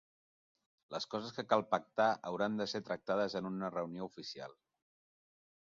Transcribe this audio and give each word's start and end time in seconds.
Les 0.93 1.05
coses 1.11 1.35
que 1.35 1.43
cal 1.51 1.63
pactar 1.73 2.07
hauran 2.31 2.57
de 2.61 2.67
ser 2.73 2.83
tractades 2.89 3.37
en 3.43 3.53
una 3.53 3.73
reunió 3.77 4.11
oficial. 4.13 4.59